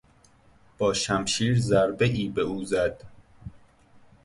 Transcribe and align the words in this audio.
با 0.77 0.93
شمشیر 0.93 1.59
ضربهای 1.59 2.29
به 2.29 2.41
او 2.41 2.65
زد. 2.65 3.03